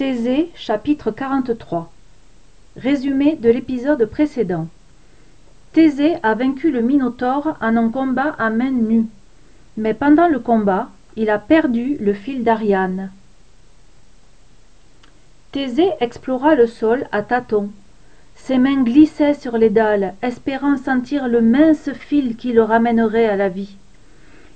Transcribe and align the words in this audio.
Thésée 0.00 0.50
chapitre 0.54 1.10
43 1.10 1.92
Résumé 2.74 3.36
de 3.36 3.50
l'épisode 3.50 4.02
précédent 4.06 4.66
Thésée 5.74 6.16
a 6.22 6.34
vaincu 6.34 6.70
le 6.70 6.80
Minotaure 6.80 7.58
en 7.60 7.76
un 7.76 7.90
combat 7.90 8.34
à 8.38 8.48
main 8.48 8.70
nue. 8.70 9.04
Mais 9.76 9.92
pendant 9.92 10.26
le 10.26 10.38
combat, 10.38 10.88
il 11.16 11.28
a 11.28 11.38
perdu 11.38 11.98
le 12.00 12.14
fil 12.14 12.44
d'Ariane. 12.44 13.10
Thésée 15.52 15.90
explora 16.00 16.54
le 16.54 16.66
sol 16.66 17.06
à 17.12 17.20
tâtons. 17.20 17.68
Ses 18.36 18.56
mains 18.56 18.82
glissaient 18.82 19.34
sur 19.34 19.58
les 19.58 19.68
dalles, 19.68 20.14
espérant 20.22 20.78
sentir 20.78 21.28
le 21.28 21.42
mince 21.42 21.92
fil 21.92 22.36
qui 22.36 22.54
le 22.54 22.62
ramènerait 22.62 23.28
à 23.28 23.36
la 23.36 23.50
vie. 23.50 23.76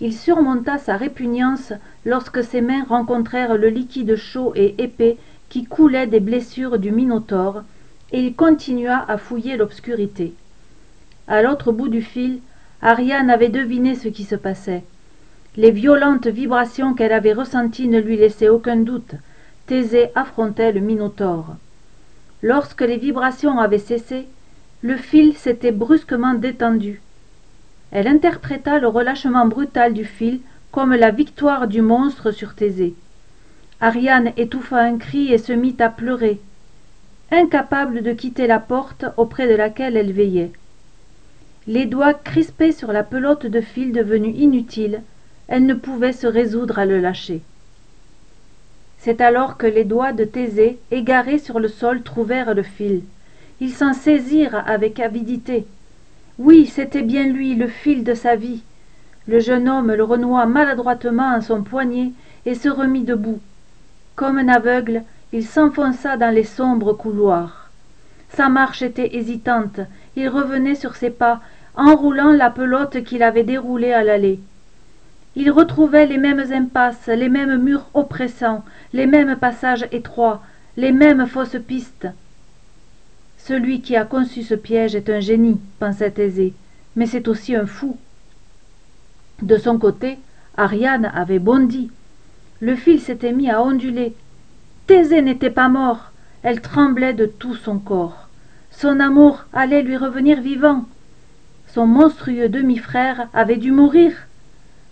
Il 0.00 0.14
surmonta 0.14 0.78
sa 0.78 0.96
répugnance 0.96 1.74
lorsque 2.06 2.42
ses 2.44 2.60
mains 2.60 2.84
rencontrèrent 2.84 3.58
le 3.58 3.68
liquide 3.68 4.14
chaud 4.14 4.52
et 4.54 4.76
épais 4.78 5.18
qui 5.48 5.64
coulait 5.64 6.06
des 6.06 6.20
blessures 6.20 6.78
du 6.78 6.92
Minotaure, 6.92 7.64
et 8.12 8.20
il 8.20 8.34
continua 8.34 9.04
à 9.08 9.18
fouiller 9.18 9.56
l'obscurité. 9.56 10.32
À 11.26 11.42
l'autre 11.42 11.72
bout 11.72 11.88
du 11.88 12.02
fil, 12.02 12.38
Ariane 12.80 13.28
avait 13.28 13.48
deviné 13.48 13.96
ce 13.96 14.06
qui 14.06 14.22
se 14.22 14.36
passait. 14.36 14.84
Les 15.56 15.72
violentes 15.72 16.28
vibrations 16.28 16.94
qu'elle 16.94 17.12
avait 17.12 17.32
ressenties 17.32 17.88
ne 17.88 17.98
lui 17.98 18.16
laissaient 18.16 18.48
aucun 18.48 18.76
doute. 18.76 19.16
Thésée 19.66 20.10
affrontait 20.14 20.70
le 20.70 20.80
Minotaure. 20.80 21.56
Lorsque 22.40 22.82
les 22.82 22.98
vibrations 22.98 23.58
avaient 23.58 23.78
cessé, 23.78 24.26
le 24.82 24.96
fil 24.96 25.34
s'était 25.34 25.72
brusquement 25.72 26.34
détendu. 26.34 27.00
Elle 27.90 28.06
interpréta 28.06 28.78
le 28.78 28.86
relâchement 28.86 29.46
brutal 29.46 29.92
du 29.92 30.04
fil 30.04 30.40
comme 30.76 30.94
la 30.94 31.10
victoire 31.10 31.68
du 31.68 31.80
monstre 31.80 32.32
sur 32.32 32.54
Thésée. 32.54 32.92
Ariane 33.80 34.34
étouffa 34.36 34.78
un 34.78 34.98
cri 34.98 35.32
et 35.32 35.38
se 35.38 35.54
mit 35.54 35.76
à 35.78 35.88
pleurer, 35.88 36.38
incapable 37.30 38.02
de 38.02 38.12
quitter 38.12 38.46
la 38.46 38.58
porte 38.58 39.06
auprès 39.16 39.48
de 39.48 39.54
laquelle 39.54 39.96
elle 39.96 40.12
veillait. 40.12 40.52
Les 41.66 41.86
doigts 41.86 42.12
crispés 42.12 42.72
sur 42.72 42.92
la 42.92 43.04
pelote 43.04 43.46
de 43.46 43.62
fil 43.62 43.90
devenue 43.92 44.32
inutile, 44.32 45.00
elle 45.48 45.64
ne 45.64 45.72
pouvait 45.72 46.12
se 46.12 46.26
résoudre 46.26 46.78
à 46.78 46.84
le 46.84 47.00
lâcher. 47.00 47.40
C'est 48.98 49.22
alors 49.22 49.56
que 49.56 49.66
les 49.66 49.84
doigts 49.84 50.12
de 50.12 50.24
Thésée, 50.24 50.78
égarés 50.90 51.38
sur 51.38 51.58
le 51.58 51.68
sol, 51.68 52.02
trouvèrent 52.02 52.52
le 52.52 52.62
fil. 52.62 53.00
Ils 53.60 53.72
s'en 53.72 53.94
saisirent 53.94 54.62
avec 54.68 55.00
avidité. 55.00 55.64
Oui, 56.38 56.66
c'était 56.66 57.00
bien 57.00 57.26
lui, 57.26 57.54
le 57.54 57.66
fil 57.66 58.04
de 58.04 58.12
sa 58.12 58.36
vie. 58.36 58.60
Le 59.28 59.40
jeune 59.40 59.68
homme 59.68 59.92
le 59.92 60.04
renoua 60.04 60.46
maladroitement 60.46 61.34
en 61.34 61.40
son 61.40 61.62
poignet 61.62 62.12
et 62.44 62.54
se 62.54 62.68
remit 62.68 63.02
debout. 63.02 63.40
Comme 64.14 64.38
un 64.38 64.48
aveugle, 64.48 65.02
il 65.32 65.44
s'enfonça 65.44 66.16
dans 66.16 66.32
les 66.32 66.44
sombres 66.44 66.92
couloirs. 66.92 67.70
Sa 68.30 68.48
marche 68.48 68.82
était 68.82 69.16
hésitante, 69.16 69.80
il 70.14 70.28
revenait 70.28 70.74
sur 70.74 70.94
ses 70.94 71.10
pas, 71.10 71.40
enroulant 71.74 72.32
la 72.32 72.50
pelote 72.50 73.02
qu'il 73.02 73.22
avait 73.22 73.42
déroulée 73.42 73.92
à 73.92 74.04
l'allée. 74.04 74.40
Il 75.34 75.50
retrouvait 75.50 76.06
les 76.06 76.18
mêmes 76.18 76.52
impasses, 76.52 77.08
les 77.08 77.28
mêmes 77.28 77.60
murs 77.62 77.86
oppressants, 77.94 78.64
les 78.92 79.06
mêmes 79.06 79.36
passages 79.36 79.86
étroits, 79.92 80.42
les 80.76 80.92
mêmes 80.92 81.26
fausses 81.26 81.58
pistes. 81.66 82.08
Celui 83.36 83.80
qui 83.80 83.96
a 83.96 84.04
conçu 84.04 84.42
ce 84.42 84.54
piège 84.54 84.94
est 84.94 85.10
un 85.10 85.20
génie, 85.20 85.60
pensait 85.78 86.10
Thésée, 86.10 86.54
mais 86.94 87.06
c'est 87.06 87.28
aussi 87.28 87.54
un 87.54 87.66
fou. 87.66 87.96
De 89.42 89.58
son 89.58 89.78
côté, 89.78 90.18
Ariane 90.56 91.10
avait 91.14 91.38
bondi. 91.38 91.90
Le 92.60 92.74
fil 92.74 93.00
s'était 93.00 93.32
mis 93.32 93.50
à 93.50 93.62
onduler. 93.62 94.14
Thésée 94.86 95.20
n'était 95.20 95.50
pas 95.50 95.68
mort. 95.68 96.12
Elle 96.42 96.60
tremblait 96.60 97.12
de 97.12 97.26
tout 97.26 97.54
son 97.54 97.78
corps. 97.78 98.28
Son 98.70 99.00
amour 99.00 99.44
allait 99.52 99.82
lui 99.82 99.96
revenir 99.96 100.40
vivant. 100.40 100.84
Son 101.66 101.86
monstrueux 101.86 102.48
demi-frère 102.48 103.28
avait 103.34 103.56
dû 103.56 103.72
mourir. 103.72 104.12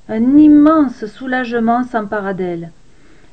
Un 0.09 0.37
immense 0.37 1.07
soulagement 1.07 1.83
s'empara 1.85 2.35
d'elle. 2.35 2.71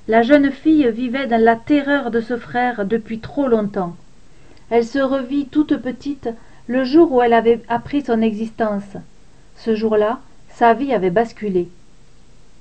La 0.08 0.22
jeune 0.22 0.52
fille 0.52 0.90
vivait 0.92 1.28
dans 1.28 1.42
la 1.42 1.58
terreur 1.58 2.12
de 2.12 2.22
ce 2.22 2.38
frère 2.38 2.86
depuis 2.86 3.20
trop 3.20 3.48
longtemps. 3.48 3.98
Elle 4.70 4.86
se 4.86 5.00
revit 5.00 5.48
toute 5.48 5.76
petite 5.78 6.30
le 6.68 6.86
jour 6.86 7.12
où 7.12 7.22
elle 7.22 7.34
avait 7.34 7.62
appris 7.68 8.04
son 8.04 8.22
existence. 8.22 8.96
Ce 9.58 9.76
jour-là, 9.76 10.20
sa 10.56 10.74
vie 10.74 10.94
avait 10.94 11.10
basculé. 11.10 11.70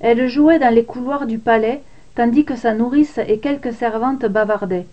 Elle 0.01 0.29
jouait 0.29 0.59
dans 0.59 0.75
les 0.75 0.85
couloirs 0.85 1.27
du 1.27 1.39
palais, 1.39 1.83
tandis 2.15 2.45
que 2.45 2.57
sa 2.57 2.75
nourrice 2.75 3.19
et 3.19 3.39
quelques 3.39 3.73
servantes 3.73 4.27
bavardaient. 4.27 4.87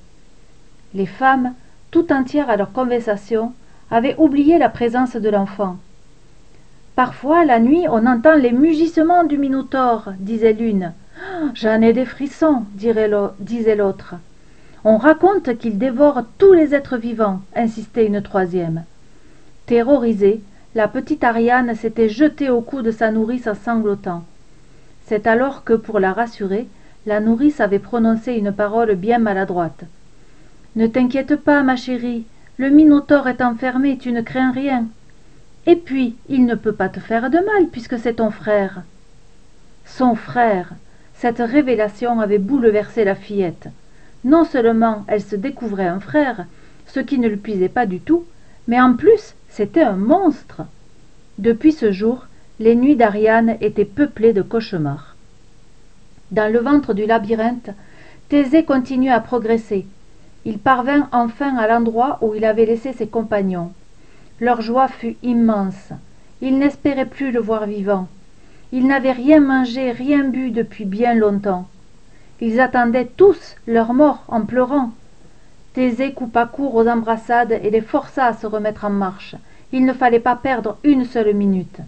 Les 0.94 1.06
femmes, 1.06 1.54
tout 1.92 2.12
entières 2.12 2.50
à 2.50 2.58
leur 2.58 2.72
conversation, 2.72 3.54
avaient 3.90 4.16
oublié 4.18 4.58
la 4.58 4.70
présence 4.70 5.16
de 5.16 5.30
l'enfant. 5.30 5.78
Parfois, 6.96 7.46
la 7.46 7.60
nuit, 7.60 7.86
on 7.90 8.06
entend 8.06 8.36
les 8.36 8.52
mugissements 8.52 9.24
du 9.24 9.38
Minotaure, 9.38 10.14
disait 10.20 10.54
l'une. 10.54 10.94
J'en 11.54 11.82
ai 11.82 11.94
des 11.94 12.06
frissons, 12.06 12.64
disait 12.74 13.76
l'autre. 13.76 14.16
On 14.84 14.98
raconte 14.98 15.58
qu'il 15.58 15.78
dévore 15.78 16.22
tous 16.38 16.54
les 16.54 16.74
êtres 16.74 16.98
vivants, 16.98 17.42
insistait 17.56 18.06
une 18.06 18.22
troisième. 18.22 18.84
Terrorisée, 19.66 20.42
la 20.76 20.88
petite 20.88 21.24
Ariane 21.24 21.76
s'était 21.76 22.10
jetée 22.10 22.50
au 22.50 22.62
cou 22.62 22.82
de 22.82 22.92
sa 22.92 23.12
nourrice 23.12 23.48
en 23.48 23.56
sanglotant. 23.56 24.24
C'est 25.06 25.28
alors 25.28 25.64
que, 25.64 25.74
pour 25.74 26.00
la 26.00 26.14
rassurer, 26.14 26.68
la 27.06 27.20
nourrice 27.20 27.62
avait 27.62 27.80
prononcé 27.80 28.34
une 28.34 28.52
parole 28.52 28.96
bien 28.96 29.20
maladroite. 29.20 29.86
Ne 30.76 30.88
t'inquiète 30.88 31.38
pas, 31.38 31.64
ma 31.64 31.76
chérie, 31.76 32.26
le 32.58 32.70
Minotaure 32.70 33.28
est 33.28 33.42
enfermé, 33.42 33.98
tu 33.98 34.12
ne 34.12 34.22
crains 34.22 34.52
rien. 34.52 34.86
Et 35.66 35.76
puis, 35.76 36.16
il 36.28 36.46
ne 36.46 36.56
peut 36.56 36.74
pas 36.74 36.90
te 36.90 37.00
faire 37.00 37.30
de 37.30 37.38
mal, 37.38 37.68
puisque 37.72 37.98
c'est 37.98 38.16
ton 38.16 38.32
frère. 38.32 38.84
Son 39.86 40.16
frère. 40.16 40.72
Cette 41.14 41.40
révélation 41.40 42.20
avait 42.20 42.38
bouleversé 42.38 43.04
la 43.04 43.16
fillette. 43.16 43.70
Non 44.24 44.44
seulement 44.44 45.06
elle 45.08 45.22
se 45.22 45.36
découvrait 45.36 45.88
un 45.88 46.00
frère, 46.00 46.46
ce 46.86 47.00
qui 47.00 47.18
ne 47.18 47.28
lui 47.28 47.38
plaisait 47.38 47.70
pas 47.70 47.86
du 47.86 48.00
tout, 48.00 48.26
mais 48.68 48.80
en 48.80 48.94
plus 48.94 49.34
c'était 49.50 49.82
un 49.82 49.96
monstre. 49.96 50.62
Depuis 51.38 51.72
ce 51.72 51.92
jour, 51.92 52.28
les 52.60 52.76
nuits 52.76 52.96
d'Ariane 52.96 53.58
étaient 53.62 53.86
peuplées 53.86 54.34
de 54.34 54.42
cauchemars. 54.42 55.16
Dans 56.32 56.52
le 56.52 56.60
ventre 56.60 56.94
du 56.94 57.06
labyrinthe, 57.06 57.70
Thésée 58.30 58.66
continua 58.66 59.14
à 59.14 59.20
progresser. 59.20 59.86
Il 60.44 60.60
parvint 60.60 61.08
enfin 61.12 61.56
à 61.56 61.68
l'endroit 61.68 62.18
où 62.22 62.36
il 62.36 62.44
avait 62.46 62.66
laissé 62.66 62.94
ses 62.94 63.08
compagnons. 63.08 63.72
Leur 64.40 64.62
joie 64.62 64.88
fut 64.88 65.16
immense. 65.24 65.92
Ils 66.42 66.58
n'espéraient 66.58 67.06
plus 67.06 67.32
le 67.32 67.40
voir 67.40 67.66
vivant. 67.66 68.08
Ils 68.72 68.86
n'avaient 68.86 69.14
rien 69.14 69.40
mangé, 69.40 69.92
rien 69.92 70.26
bu 70.26 70.52
depuis 70.52 70.86
bien 70.86 71.14
longtemps. 71.14 71.68
Ils 72.42 72.60
attendaient 72.60 73.10
tous 73.18 73.56
leur 73.66 73.94
mort 73.94 74.24
en 74.28 74.42
pleurant. 74.42 74.92
Thésée 75.78 76.12
coupa 76.12 76.48
court 76.48 76.74
aux 76.74 76.88
embrassades 76.88 77.60
et 77.64 77.70
les 77.70 77.82
força 77.82 78.26
à 78.26 78.34
se 78.34 78.48
remettre 78.48 78.86
en 78.86 78.90
marche. 78.90 79.36
Il 79.72 79.86
ne 79.86 79.94
fallait 79.94 80.20
pas 80.20 80.36
perdre 80.36 80.80
une 80.84 81.06
seule 81.06 81.36
minute. 81.36 81.82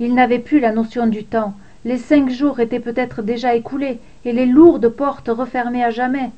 Ils 0.00 0.12
n'avaient 0.12 0.40
plus 0.40 0.58
la 0.58 0.72
notion 0.72 1.06
du 1.06 1.22
temps. 1.22 1.54
Les 1.84 1.98
cinq 1.98 2.30
jours 2.30 2.58
étaient 2.58 2.80
peut-être 2.80 3.22
déjà 3.22 3.54
écoulés 3.54 4.00
et 4.24 4.32
les 4.32 4.44
lourdes 4.44 4.88
portes 4.88 5.28
refermées 5.28 5.84
à 5.84 5.90
jamais. 5.90 6.30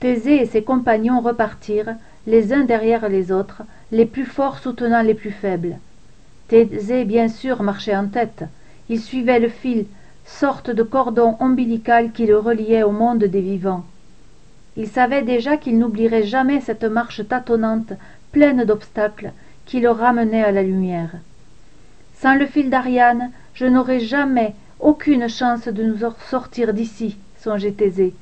Thésée 0.00 0.40
et 0.40 0.46
ses 0.46 0.62
compagnons 0.62 1.20
repartirent, 1.20 1.96
les 2.26 2.54
uns 2.54 2.64
derrière 2.64 3.10
les 3.10 3.30
autres, 3.30 3.60
les 3.92 4.06
plus 4.06 4.24
forts 4.24 4.60
soutenant 4.60 5.02
les 5.02 5.12
plus 5.12 5.32
faibles. 5.32 5.76
Thésée, 6.48 7.04
bien 7.04 7.28
sûr, 7.28 7.62
marchait 7.62 7.94
en 7.94 8.06
tête. 8.06 8.44
Il 8.88 8.98
suivait 8.98 9.38
le 9.38 9.50
fil, 9.50 9.84
sorte 10.24 10.70
de 10.70 10.82
cordon 10.82 11.36
ombilical 11.40 12.12
qui 12.12 12.24
le 12.24 12.38
reliait 12.38 12.84
au 12.84 12.90
monde 12.90 13.24
des 13.24 13.42
vivants. 13.42 13.84
Il 14.78 14.86
savait 14.86 15.22
déjà 15.22 15.56
qu'il 15.56 15.76
n'oublierait 15.76 16.22
jamais 16.22 16.60
cette 16.60 16.84
marche 16.84 17.26
tâtonnante, 17.26 17.92
pleine 18.30 18.64
d'obstacles, 18.64 19.32
qui 19.66 19.80
le 19.80 19.90
ramenait 19.90 20.44
à 20.44 20.52
la 20.52 20.62
lumière. 20.62 21.10
Sans 22.14 22.36
le 22.36 22.46
fil 22.46 22.70
d'Ariane, 22.70 23.32
je 23.54 23.66
n'aurais 23.66 23.98
jamais 23.98 24.54
aucune 24.78 25.28
chance 25.28 25.66
de 25.66 25.82
nous 25.82 25.98
sortir 26.30 26.72
d'ici, 26.72 27.16
songeait 27.42 27.72
Thésée. 27.72 28.14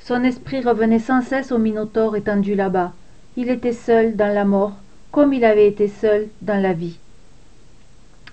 Son 0.00 0.24
esprit 0.24 0.62
revenait 0.62 0.98
sans 0.98 1.22
cesse 1.22 1.52
au 1.52 1.58
Minotaure 1.58 2.16
étendu 2.16 2.56
là-bas. 2.56 2.92
Il 3.36 3.48
était 3.48 3.72
seul 3.72 4.16
dans 4.16 4.34
la 4.34 4.44
mort, 4.44 4.72
comme 5.12 5.32
il 5.32 5.44
avait 5.44 5.68
été 5.68 5.86
seul 5.86 6.26
dans 6.42 6.60
la 6.60 6.72
vie. 6.72 6.98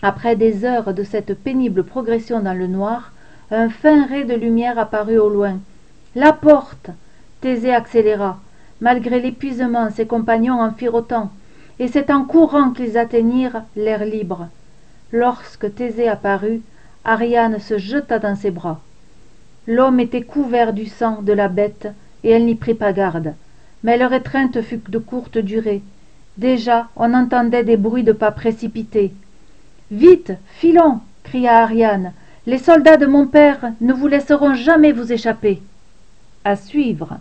Après 0.01 0.35
des 0.35 0.65
heures 0.65 0.95
de 0.95 1.03
cette 1.03 1.35
pénible 1.35 1.83
progression 1.83 2.39
dans 2.39 2.55
le 2.55 2.65
noir, 2.65 3.11
un 3.51 3.69
fin 3.69 4.07
ray 4.07 4.25
de 4.25 4.33
lumière 4.33 4.79
apparut 4.79 5.19
au 5.19 5.29
loin. 5.29 5.59
La 6.15 6.33
porte 6.33 6.89
Thésée 7.41 7.73
accéléra. 7.73 8.39
Malgré 8.79 9.19
l'épuisement, 9.19 9.89
ses 9.91 10.05
compagnons 10.05 10.61
en 10.61 10.71
firent 10.71 10.95
autant, 10.95 11.31
et 11.79 11.87
c'est 11.87 12.09
en 12.09 12.23
courant 12.23 12.71
qu'ils 12.71 12.97
atteignirent 12.97 13.63
l'air 13.75 14.05
libre. 14.05 14.47
Lorsque 15.11 15.73
Thésée 15.75 16.07
apparut, 16.07 16.61
Ariane 17.03 17.59
se 17.59 17.77
jeta 17.77 18.19
dans 18.19 18.35
ses 18.35 18.51
bras. 18.51 18.79
L'homme 19.67 19.99
était 19.99 20.21
couvert 20.21 20.73
du 20.73 20.85
sang 20.85 21.21
de 21.21 21.33
la 21.33 21.47
bête, 21.47 21.87
et 22.23 22.29
elle 22.29 22.45
n'y 22.45 22.55
prit 22.55 22.75
pas 22.75 22.93
garde 22.93 23.33
mais 23.83 23.97
leur 23.97 24.13
étreinte 24.13 24.61
fut 24.61 24.81
de 24.89 24.99
courte 24.99 25.37
durée 25.37 25.81
déjà 26.37 26.87
on 26.95 27.13
entendait 27.13 27.63
des 27.63 27.77
bruits 27.77 28.03
de 28.03 28.11
pas 28.11 28.31
précipités 28.31 29.13
vite 29.91 30.33
filons 30.57 30.99
cria 31.23 31.63
ariane 31.63 32.13
les 32.45 32.57
soldats 32.57 32.97
de 32.97 33.05
mon 33.05 33.27
père 33.27 33.71
ne 33.81 33.93
vous 33.93 34.07
laisseront 34.07 34.53
jamais 34.53 34.91
vous 34.91 35.11
échapper 35.11 35.61
à 36.43 36.55
suivre 36.55 37.19